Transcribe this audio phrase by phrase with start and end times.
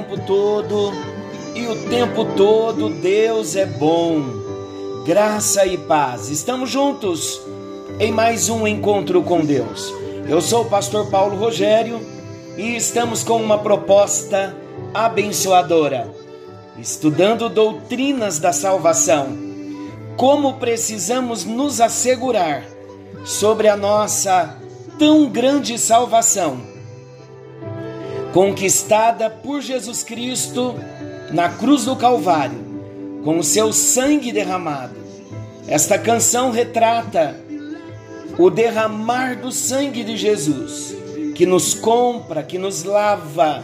[0.00, 0.92] tempo todo
[1.54, 4.22] e o tempo todo Deus é bom.
[5.04, 6.30] Graça e paz.
[6.30, 7.38] Estamos juntos
[7.98, 9.92] em mais um encontro com Deus.
[10.26, 12.00] Eu sou o pastor Paulo Rogério
[12.56, 14.56] e estamos com uma proposta
[14.94, 16.10] abençoadora,
[16.78, 19.36] estudando doutrinas da salvação.
[20.16, 22.64] Como precisamos nos assegurar
[23.22, 24.56] sobre a nossa
[24.98, 26.69] tão grande salvação
[28.32, 30.74] conquistada por Jesus Cristo
[31.32, 32.58] na cruz do Calvário,
[33.24, 34.94] com o seu sangue derramado.
[35.66, 37.36] Esta canção retrata
[38.38, 40.94] o derramar do sangue de Jesus,
[41.34, 43.62] que nos compra, que nos lava.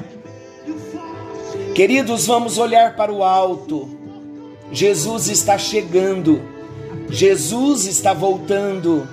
[1.75, 3.89] Queridos, vamos olhar para o alto.
[4.73, 6.43] Jesus está chegando,
[7.09, 9.09] Jesus está voltando.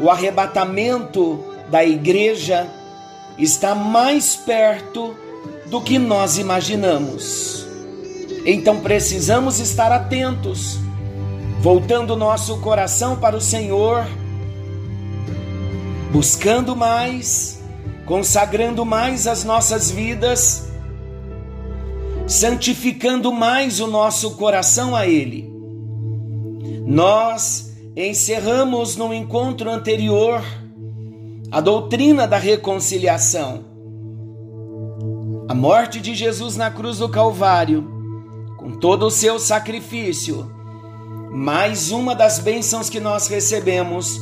[0.00, 2.68] O arrebatamento da igreja
[3.38, 5.14] está mais perto
[5.66, 7.66] do que nós imaginamos.
[8.46, 10.78] Então precisamos estar atentos,
[11.60, 14.06] voltando nosso coração para o Senhor,
[16.12, 17.60] buscando mais,
[18.04, 20.68] consagrando mais as nossas vidas,
[22.26, 25.50] santificando mais o nosso coração a Ele.
[26.86, 30.42] Nós encerramos no encontro anterior
[31.54, 33.64] a doutrina da reconciliação.
[35.46, 37.88] A morte de Jesus na cruz do Calvário,
[38.56, 40.50] com todo o seu sacrifício,
[41.30, 44.20] mais uma das bênçãos que nós recebemos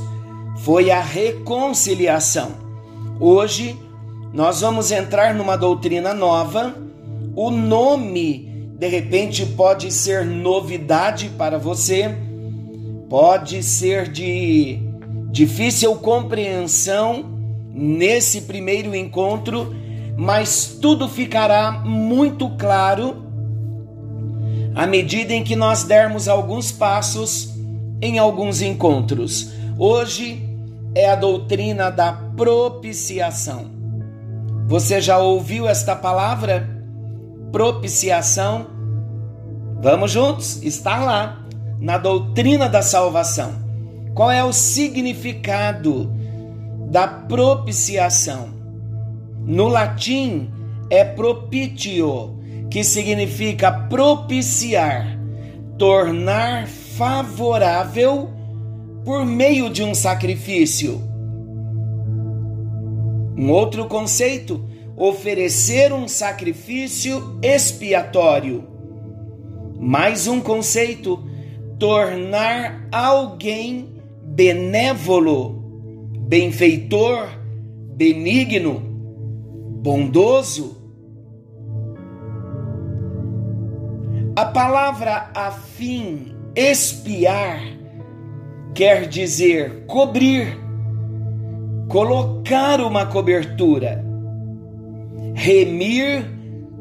[0.59, 2.51] foi a reconciliação.
[3.19, 3.81] Hoje
[4.31, 6.75] nós vamos entrar numa doutrina nova.
[7.35, 12.15] O nome, de repente, pode ser novidade para você,
[13.09, 14.92] pode ser de
[15.33, 17.25] Difícil compreensão
[17.73, 19.75] nesse primeiro encontro,
[20.15, 23.25] mas tudo ficará muito claro
[24.75, 27.55] à medida em que nós dermos alguns passos
[28.03, 29.51] em alguns encontros.
[29.79, 30.47] Hoje
[30.95, 33.71] é a doutrina da propiciação.
[34.67, 36.69] Você já ouviu esta palavra?
[37.51, 38.67] Propiciação?
[39.81, 40.63] Vamos juntos?
[40.63, 41.43] Está lá
[41.81, 43.62] na doutrina da salvação.
[44.15, 46.13] Qual é o significado
[46.91, 48.51] da propiciação?
[49.47, 50.51] No latim
[50.91, 52.39] é propitio,
[52.71, 55.19] que significa propiciar,
[55.79, 58.31] tornar favorável
[59.03, 61.03] por meio de um sacrifício.
[63.37, 64.65] Um outro conceito,
[64.95, 68.65] oferecer um sacrifício expiatório.
[69.81, 71.25] Mais um conceito,
[71.79, 73.92] tornar alguém
[74.35, 75.63] benévolo,
[76.27, 77.29] benfeitor,
[77.95, 78.81] benigno,
[79.83, 80.81] bondoso.
[84.35, 87.61] A palavra afim, espiar,
[88.75, 90.59] quer dizer cobrir,
[91.91, 94.03] colocar uma cobertura,
[95.35, 96.25] remir,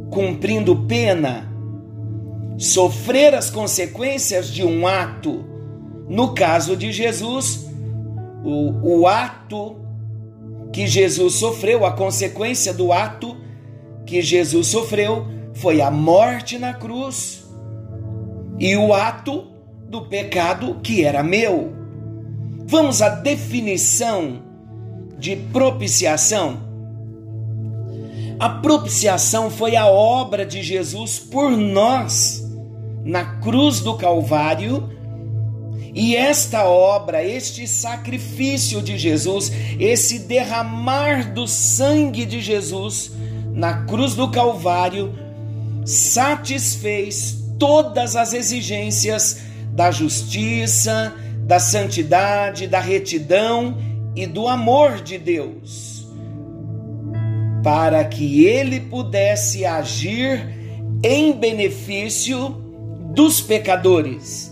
[0.10, 1.52] cumprindo pena,
[2.58, 5.51] sofrer as consequências de um ato
[6.12, 7.70] no caso de Jesus,
[8.44, 9.78] o, o ato
[10.74, 13.38] que Jesus sofreu, a consequência do ato
[14.06, 17.50] que Jesus sofreu foi a morte na cruz
[18.60, 19.48] e o ato
[19.88, 21.72] do pecado que era meu.
[22.66, 24.42] Vamos à definição
[25.18, 26.58] de propiciação.
[28.38, 32.46] A propiciação foi a obra de Jesus por nós
[33.06, 35.00] na cruz do Calvário
[35.94, 43.12] e esta obra, este sacrifício de Jesus, esse derramar do sangue de Jesus
[43.54, 45.14] na cruz do Calvário,
[45.86, 49.42] satisfez todas as exigências
[49.74, 53.78] da justiça, da santidade, da retidão
[54.16, 56.08] e do amor de Deus,
[57.62, 60.48] para que ele pudesse agir
[61.04, 62.50] em benefício
[63.14, 64.51] dos pecadores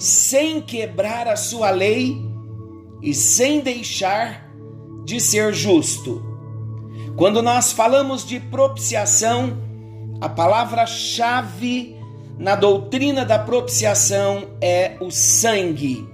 [0.00, 2.16] sem quebrar a sua lei
[3.02, 4.50] e sem deixar
[5.04, 6.24] de ser justo.
[7.16, 9.58] Quando nós falamos de propiciação,
[10.18, 11.94] a palavra-chave
[12.38, 16.08] na doutrina da propiciação é o sangue.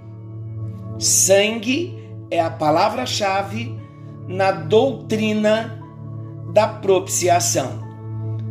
[0.99, 1.97] Sangue
[2.29, 3.73] é a palavra-chave
[4.27, 5.81] na doutrina
[6.53, 7.87] da propiciação.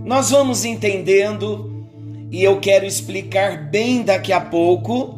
[0.06, 1.88] Nós vamos entendendo
[2.32, 5.15] e eu quero explicar bem daqui a pouco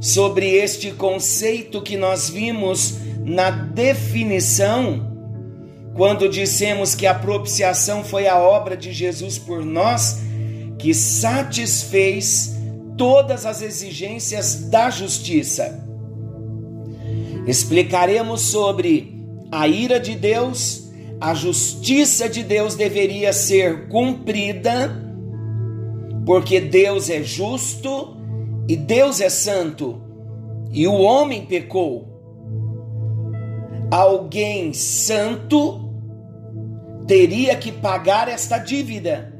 [0.00, 5.08] sobre este conceito que nós vimos na definição
[5.94, 10.20] quando dissemos que a propiciação foi a obra de Jesus por nós,
[10.78, 12.56] que satisfez
[12.96, 15.84] todas as exigências da justiça.
[17.48, 20.88] Explicaremos sobre a ira de Deus,
[21.20, 24.94] a justiça de Deus deveria ser cumprida,
[26.24, 28.17] porque Deus é justo
[28.68, 29.98] e Deus é santo,
[30.70, 32.06] e o homem pecou.
[33.90, 35.88] Alguém santo
[37.06, 39.32] teria que pagar esta dívida.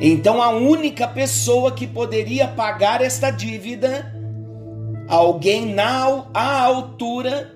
[0.00, 4.10] Então a única pessoa que poderia pagar esta dívida,
[5.06, 7.52] alguém na a altura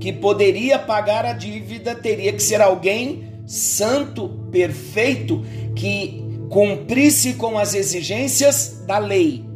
[0.00, 5.44] que poderia pagar a dívida, teria que ser alguém santo, perfeito,
[5.76, 9.49] que cumprisse com as exigências da lei.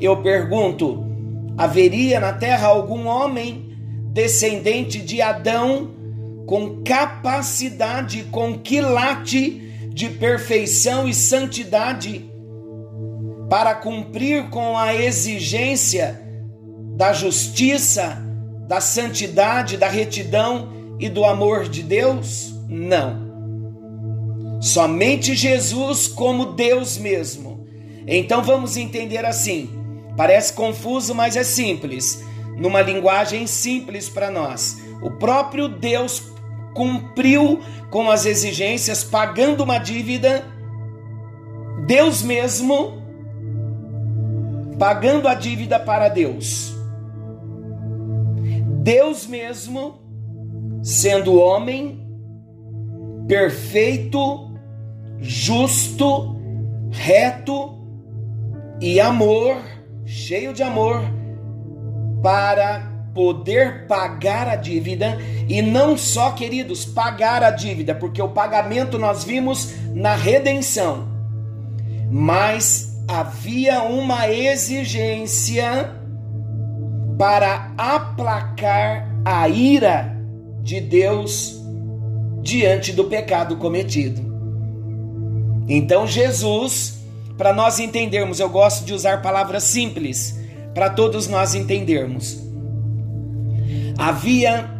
[0.00, 1.04] Eu pergunto:
[1.56, 3.76] haveria na terra algum homem
[4.12, 5.90] descendente de Adão
[6.46, 12.24] com capacidade, com quilate de perfeição e santidade
[13.50, 16.22] para cumprir com a exigência
[16.96, 18.18] da justiça,
[18.66, 22.54] da santidade, da retidão e do amor de Deus?
[22.68, 23.28] Não.
[24.60, 27.66] Somente Jesus como Deus mesmo.
[28.06, 29.77] Então vamos entender assim.
[30.18, 32.24] Parece confuso, mas é simples.
[32.56, 34.82] Numa linguagem simples para nós.
[35.00, 36.32] O próprio Deus
[36.74, 40.44] cumpriu com as exigências, pagando uma dívida,
[41.86, 43.00] Deus mesmo
[44.76, 46.74] pagando a dívida para Deus.
[48.82, 50.00] Deus mesmo
[50.82, 52.04] sendo homem
[53.28, 54.50] perfeito,
[55.20, 56.36] justo,
[56.90, 57.78] reto
[58.80, 59.77] e amor,
[60.08, 61.02] cheio de amor,
[62.22, 68.98] para poder pagar a dívida e não só, queridos, pagar a dívida, porque o pagamento
[68.98, 71.06] nós vimos na redenção,
[72.10, 75.94] mas havia uma exigência
[77.18, 80.16] para aplacar a ira
[80.62, 81.60] de Deus
[82.40, 84.22] diante do pecado cometido.
[85.68, 86.97] Então Jesus,
[87.38, 90.38] para nós entendermos, eu gosto de usar palavras simples
[90.74, 92.48] para todos nós entendermos
[93.98, 94.70] havia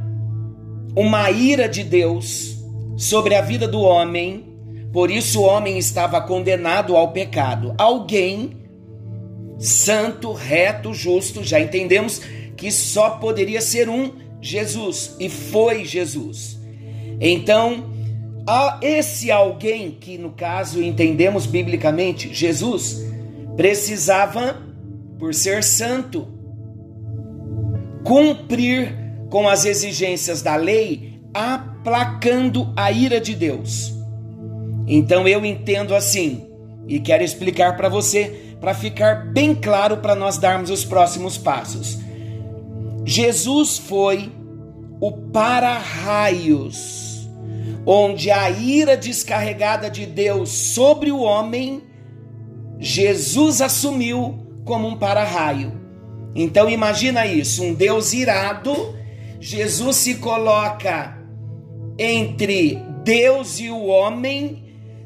[0.95, 2.57] uma ira de Deus
[2.97, 4.45] sobre a vida do homem,
[4.93, 7.75] por isso o homem estava condenado ao pecado.
[7.77, 8.57] Alguém
[9.59, 12.21] santo, reto, justo, já entendemos
[12.57, 16.59] que só poderia ser um Jesus, e foi Jesus.
[17.21, 17.91] Então,
[18.81, 23.03] esse alguém, que no caso entendemos biblicamente, Jesus,
[23.57, 24.63] precisava,
[25.19, 26.29] por ser santo,
[28.05, 28.95] cumprir
[29.29, 33.93] com as exigências da lei, aplacando a ira de Deus.
[34.87, 36.47] Então eu entendo assim
[36.87, 41.99] e quero explicar para você, para ficar bem claro para nós darmos os próximos passos.
[43.05, 44.33] Jesus foi
[45.01, 47.08] o para-raios,
[47.91, 51.83] onde a ira descarregada de Deus sobre o homem,
[52.79, 55.81] Jesus assumiu como um para-raio.
[56.35, 58.99] Então imagina isso, um Deus irado
[59.41, 61.17] Jesus se coloca
[61.99, 64.65] entre Deus e o homem,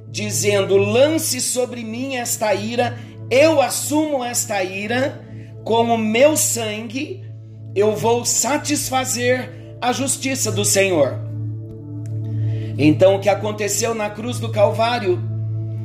[0.09, 2.99] dizendo: lance sobre mim esta ira,
[3.31, 5.23] eu assumo esta ira,
[5.65, 7.23] com o meu sangue
[7.75, 11.32] eu vou satisfazer a justiça do Senhor.
[12.79, 15.21] Então, o que aconteceu na cruz do Calvário?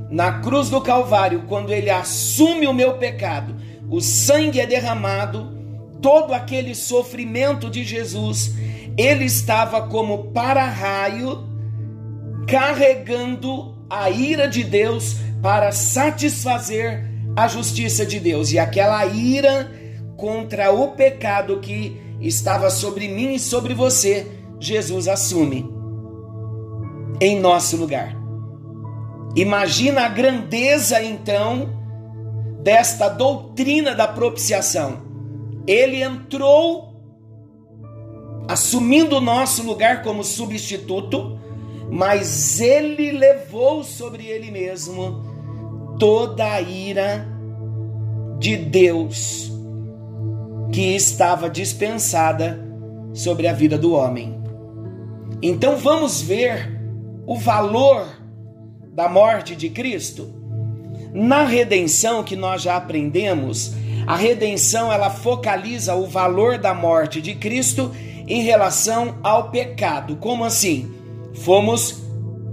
[0.10, 3.56] Na cruz do Calvário, quando ele assume o meu pecado,
[3.90, 5.58] o sangue é derramado,
[6.02, 8.54] todo aquele sofrimento de Jesus,
[8.98, 11.46] ele estava como para-raio
[12.48, 18.52] carregando a ira de Deus para satisfazer a justiça de Deus.
[18.52, 19.70] E aquela ira
[20.16, 24.26] contra o pecado que estava sobre mim e sobre você,
[24.60, 25.77] Jesus assume
[27.20, 28.16] em nosso lugar.
[29.36, 31.70] Imagina a grandeza então
[32.64, 35.08] desta doutrina da propiciação
[35.68, 36.96] ele entrou
[38.48, 41.38] assumindo o nosso lugar como substituto,
[41.92, 45.22] mas ele levou sobre ele mesmo
[46.00, 47.28] toda a ira
[48.40, 49.52] de Deus
[50.72, 52.66] que estava dispensada
[53.14, 54.42] sobre a vida do homem.
[55.42, 56.77] Então vamos ver
[57.28, 58.08] o valor
[58.94, 60.34] da morte de Cristo.
[61.14, 63.74] Na redenção que nós já aprendemos,
[64.08, 67.92] a redenção ela focaliza o valor da morte de Cristo
[68.28, 70.16] em relação ao pecado.
[70.16, 70.98] Como assim?
[71.38, 72.04] fomos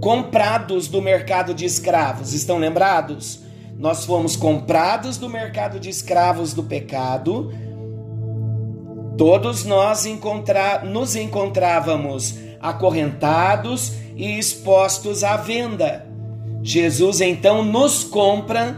[0.01, 2.33] comprados do mercado de escravos.
[2.33, 3.41] Estão lembrados?
[3.77, 7.51] Nós fomos comprados do mercado de escravos do pecado.
[9.17, 12.35] Todos nós encontra nos encontrávamos
[12.69, 16.07] acorrentados e expostos à venda.
[16.63, 18.75] Jesus então nos compra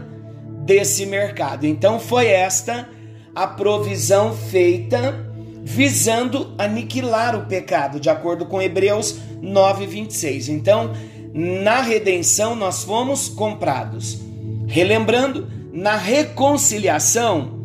[0.64, 1.66] desse mercado.
[1.66, 2.88] Então foi esta
[3.34, 5.26] a provisão feita
[5.62, 10.48] visando aniquilar o pecado, de acordo com Hebreus 9:26.
[10.48, 10.92] Então,
[11.32, 14.20] na redenção nós fomos comprados.
[14.66, 17.58] Relembrando, na reconciliação,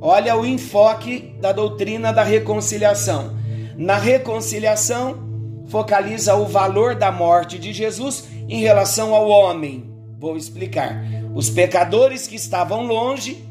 [0.00, 3.36] olha o enfoque da doutrina da reconciliação.
[3.76, 5.27] Na reconciliação,
[5.68, 9.90] focaliza o valor da morte de Jesus em relação ao homem.
[10.18, 11.00] Vou explicar.
[11.34, 13.44] Os pecadores que estavam longe,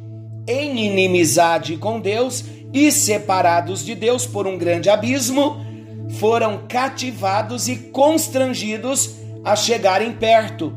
[0.48, 2.44] em inimizade com Deus
[2.74, 5.66] e separados de Deus por um grande abismo,
[6.20, 10.74] foram cativados e constrangidos a chegarem perto.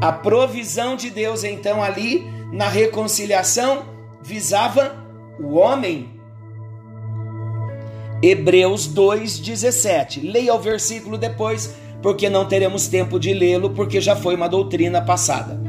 [0.00, 3.84] A provisão de Deus, então, ali na reconciliação,
[4.22, 4.96] visava
[5.38, 6.19] o homem.
[8.22, 10.30] Hebreus 2,17.
[10.30, 15.00] Leia o versículo depois, porque não teremos tempo de lê-lo, porque já foi uma doutrina
[15.00, 15.60] passada,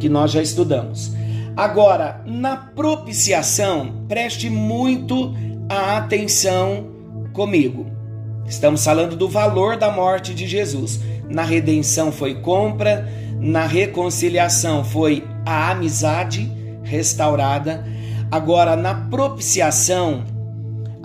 [0.00, 1.12] que nós já estudamos.
[1.56, 5.34] Agora, na propiciação, preste muito
[5.68, 6.88] a atenção
[7.32, 7.86] comigo.
[8.46, 11.00] Estamos falando do valor da morte de Jesus.
[11.28, 13.08] Na redenção foi compra,
[13.40, 16.50] na reconciliação foi a amizade
[16.82, 17.84] restaurada.
[18.30, 20.24] Agora, na propiciação,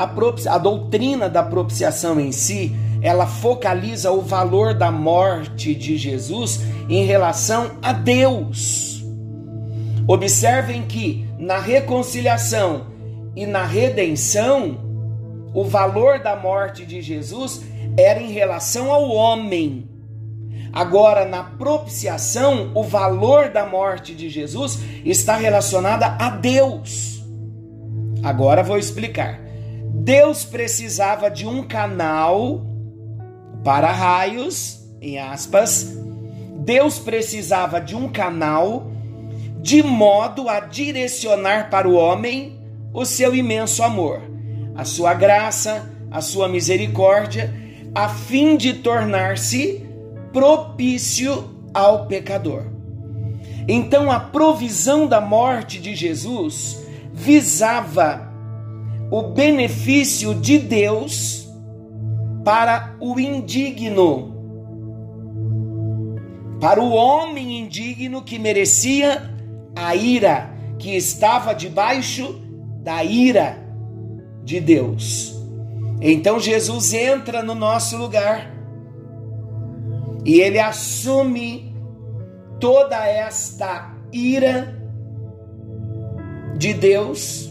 [0.04, 6.62] a, a doutrina da propiciação em si, ela focaliza o valor da morte de Jesus
[6.90, 9.04] em relação a Deus.
[10.08, 12.88] Observem que na reconciliação
[13.36, 14.90] e na redenção,
[15.54, 17.62] o valor da morte de Jesus
[17.98, 19.90] era em relação ao homem.
[20.74, 27.22] Agora, na propiciação, o valor da morte de Jesus está relacionada a Deus.
[28.24, 29.51] Agora vou explicar.
[29.94, 32.66] Deus precisava de um canal
[33.64, 35.96] para raios, em aspas.
[36.60, 38.92] Deus precisava de um canal
[39.62, 42.60] de modo a direcionar para o homem
[42.94, 44.32] o seu imenso amor
[44.76, 47.54] a sua graça, a sua misericórdia,
[47.94, 49.86] a fim de tornar-se
[50.32, 52.66] propício ao pecador.
[53.68, 56.80] Então a provisão da morte de Jesus
[57.14, 58.31] visava
[59.12, 61.46] o benefício de Deus
[62.46, 64.32] para o indigno,
[66.62, 69.30] para o homem indigno que merecia
[69.76, 70.50] a ira,
[70.80, 72.42] que estava debaixo
[72.82, 73.58] da ira
[74.46, 75.36] de Deus.
[76.00, 78.50] Então Jesus entra no nosso lugar
[80.26, 81.76] e ele assume
[82.62, 84.74] toda esta ira
[86.58, 87.51] de Deus.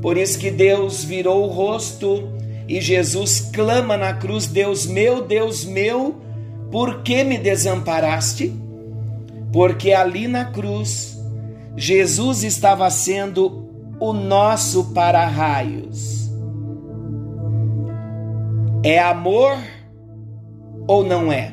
[0.00, 2.28] Por isso que Deus virou o rosto
[2.66, 6.16] e Jesus clama na cruz: Deus meu, Deus meu,
[6.70, 8.54] por que me desamparaste?
[9.52, 11.18] Porque ali na cruz
[11.76, 16.30] Jesus estava sendo o nosso para-raios.
[18.82, 19.58] É amor
[20.86, 21.52] ou não é?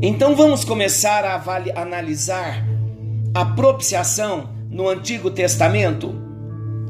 [0.00, 1.42] Então vamos começar a
[1.80, 2.64] analisar
[3.34, 6.14] a propiciação no Antigo Testamento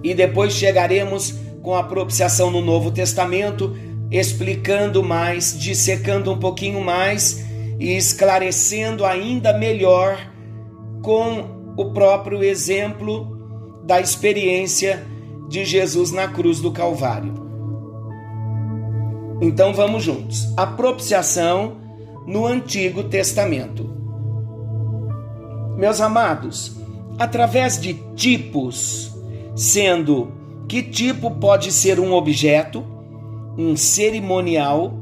[0.03, 3.77] e depois chegaremos com a propiciação no Novo Testamento,
[4.11, 7.45] explicando mais, dissecando um pouquinho mais
[7.79, 10.19] e esclarecendo ainda melhor
[11.03, 13.39] com o próprio exemplo
[13.85, 15.05] da experiência
[15.49, 17.35] de Jesus na cruz do Calvário.
[19.41, 20.53] Então vamos juntos.
[20.57, 21.79] A propiciação
[22.27, 23.91] no Antigo Testamento.
[25.77, 26.82] Meus amados,
[27.23, 29.13] através de tipos,
[29.55, 30.33] sendo
[30.69, 32.85] que tipo pode ser um objeto,
[33.57, 34.93] um cerimonial,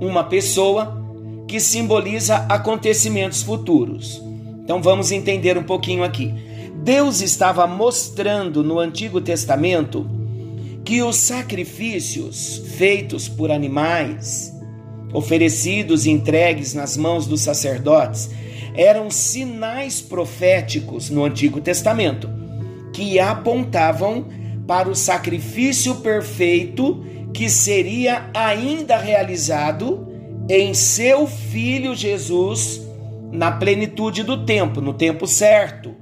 [0.00, 1.00] uma pessoa
[1.48, 4.22] que simboliza acontecimentos futuros.
[4.62, 6.34] Então vamos entender um pouquinho aqui.
[6.82, 10.06] Deus estava mostrando no Antigo Testamento
[10.84, 14.52] que os sacrifícios feitos por animais,
[15.12, 18.30] oferecidos e entregues nas mãos dos sacerdotes,
[18.74, 22.28] eram sinais proféticos no Antigo Testamento
[22.92, 24.26] que apontavam
[24.66, 30.08] para o sacrifício perfeito que seria ainda realizado
[30.48, 32.80] em seu filho Jesus
[33.32, 35.94] na plenitude do tempo, no tempo certo.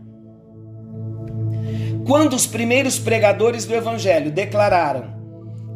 [2.05, 5.21] Quando os primeiros pregadores do Evangelho declararam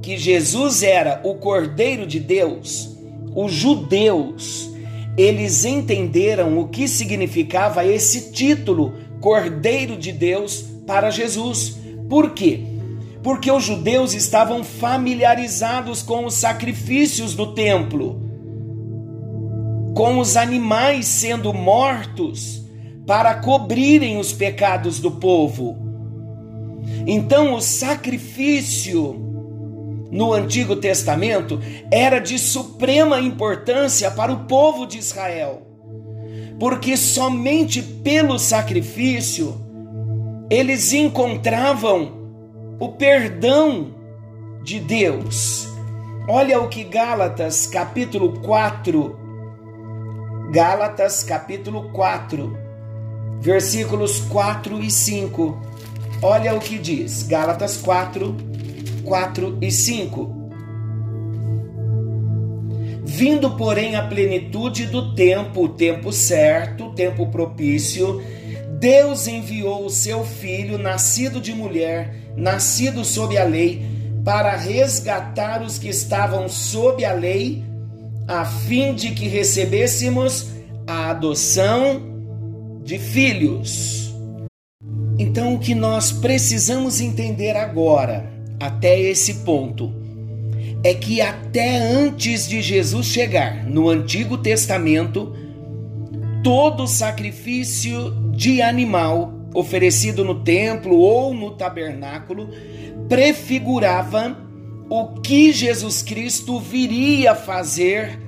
[0.03, 2.99] que Jesus era o Cordeiro de Deus,
[3.35, 4.74] os judeus,
[5.17, 11.77] eles entenderam o que significava esse título, Cordeiro de Deus, para Jesus.
[12.09, 12.61] Por quê?
[13.23, 18.21] Porque os judeus estavam familiarizados com os sacrifícios do templo,
[19.95, 22.63] com os animais sendo mortos
[23.07, 25.77] para cobrirem os pecados do povo.
[27.07, 29.24] Então, o sacrifício
[30.15, 31.59] no Antigo Testamento
[31.91, 35.67] era de suprema importância para o povo de Israel,
[36.57, 39.61] porque somente pelo sacrifício
[40.49, 42.13] eles encontravam
[42.79, 43.93] o perdão
[44.63, 45.67] de Deus.
[46.29, 49.19] Olha o que Gálatas capítulo 4,
[50.53, 52.57] Gálatas capítulo 4,
[53.41, 55.61] versículos 4 e 5.
[56.23, 58.54] Olha o que diz, Gálatas 4,
[59.05, 60.45] 4 e 5.
[63.05, 68.23] Vindo, porém, a plenitude do tempo, o tempo certo, o tempo propício,
[68.81, 73.83] Deus enviou o seu filho, nascido de mulher, nascido sob a lei,
[74.25, 77.63] para resgatar os que estavam sob a lei,
[78.27, 80.49] a fim de que recebêssemos
[80.87, 82.03] a adoção
[82.83, 84.15] de filhos.
[85.19, 89.93] Então, o que nós precisamos entender agora, até esse ponto,
[90.83, 95.35] é que até antes de Jesus chegar no Antigo Testamento,
[96.43, 102.49] todo sacrifício de animal oferecido no templo ou no tabernáculo
[103.09, 104.37] prefigurava
[104.91, 108.21] o que Jesus Cristo viria fazer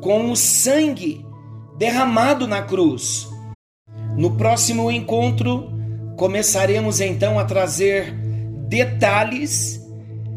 [0.00, 1.24] com o sangue
[1.76, 3.28] derramado na cruz.
[4.16, 5.72] No próximo encontro,
[6.16, 8.14] começaremos então a trazer
[8.70, 9.84] detalhes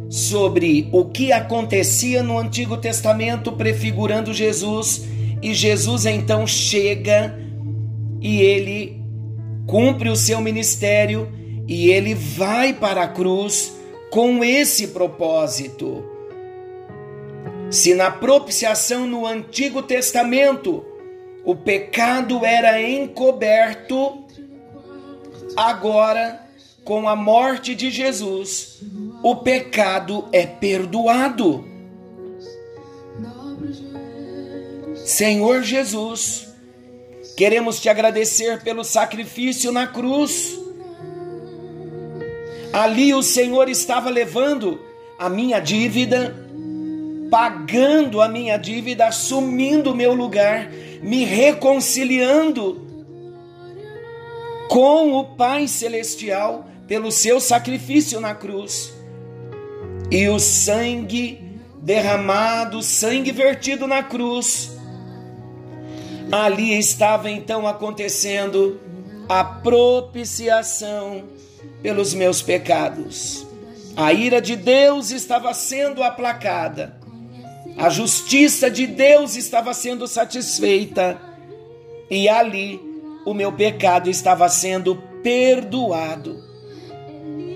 [0.09, 5.05] sobre o que acontecia no Antigo Testamento prefigurando Jesus,
[5.41, 7.39] e Jesus então chega
[8.19, 9.01] e ele
[9.67, 11.31] cumpre o seu ministério
[11.67, 13.73] e ele vai para a cruz
[14.09, 16.03] com esse propósito.
[17.69, 20.83] Se na propiciação no Antigo Testamento
[21.45, 24.23] o pecado era encoberto,
[25.55, 26.42] agora,
[26.83, 28.81] com a morte de Jesus,
[29.23, 31.65] o pecado é perdoado.
[35.05, 36.53] Senhor Jesus,
[37.35, 40.59] queremos te agradecer pelo sacrifício na cruz.
[42.71, 44.79] Ali o Senhor estava levando
[45.19, 46.35] a minha dívida,
[47.29, 50.69] pagando a minha dívida, assumindo o meu lugar
[51.03, 52.81] me reconciliando
[54.69, 58.93] com o Pai Celestial pelo seu sacrifício na cruz.
[60.11, 64.71] E o sangue derramado, sangue vertido na cruz,
[66.31, 68.79] ali estava então acontecendo
[69.27, 71.23] a propiciação
[71.81, 73.45] pelos meus pecados.
[73.95, 77.03] A ira de Deus estava sendo aplacada
[77.77, 81.19] a justiça de Deus estava sendo satisfeita
[82.09, 82.79] e ali
[83.25, 86.52] o meu pecado estava sendo perdoado.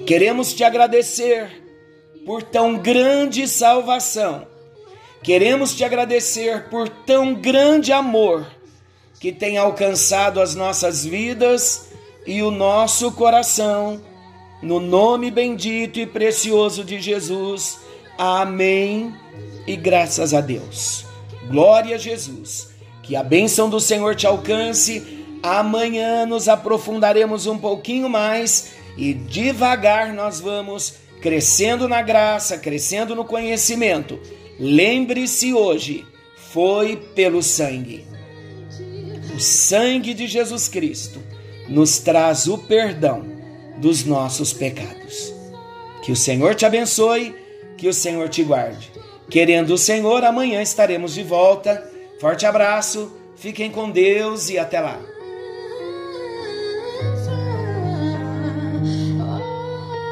[0.07, 1.51] Queremos te agradecer
[2.25, 4.47] por tão grande salvação.
[5.21, 8.47] Queremos te agradecer por tão grande amor
[9.19, 11.89] que tem alcançado as nossas vidas
[12.25, 14.01] e o nosso coração.
[14.63, 17.77] No nome bendito e precioso de Jesus.
[18.17, 19.13] Amém
[19.67, 21.05] e graças a Deus.
[21.49, 22.69] Glória a Jesus.
[23.03, 25.25] Que a bênção do Senhor te alcance.
[25.43, 33.23] Amanhã nos aprofundaremos um pouquinho mais e devagar nós vamos crescendo na graça, crescendo no
[33.23, 34.19] conhecimento.
[34.59, 36.05] Lembre-se hoje,
[36.51, 38.05] foi pelo sangue.
[39.35, 41.21] O sangue de Jesus Cristo
[41.69, 43.23] nos traz o perdão
[43.77, 45.33] dos nossos pecados.
[46.03, 47.35] Que o Senhor te abençoe,
[47.77, 48.91] que o Senhor te guarde.
[49.29, 51.87] Querendo o Senhor, amanhã estaremos de volta.
[52.19, 54.99] Forte abraço, fiquem com Deus e até lá.